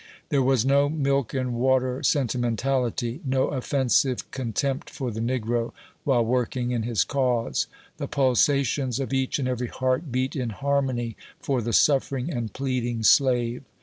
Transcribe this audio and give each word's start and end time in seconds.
There 0.29 0.41
was 0.41 0.63
ho 0.63 0.89
milk 0.89 1.35
and 1.35 1.53
water 1.53 2.01
sentimentality— 2.01 3.21
no 3.23 3.49
offensive 3.49 4.31
contempt 4.31 4.89
for 4.89 5.11
the 5.11 5.19
negro, 5.19 5.73
while 6.05 6.25
working 6.25 6.71
in 6.71 6.81
his 6.81 7.03
cause; 7.03 7.67
the 7.97 8.07
pulsations 8.07 8.99
of 8.99 9.13
each 9.13 9.37
and 9.37 9.47
every 9.47 9.67
heart 9.67 10.11
beat 10.11 10.35
in 10.35 10.49
harmony 10.49 11.17
for 11.39 11.61
the 11.61 11.69
suffering 11.71 12.33
and 12.33 12.51
pleading 12.51 13.03
slave. 13.03 13.63